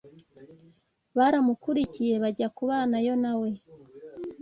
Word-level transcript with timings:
baramukurikiye 1.17 2.15
bajya 2.23 2.47
kubanayo 2.57 3.13
na 3.23 3.33
we. 3.39 3.49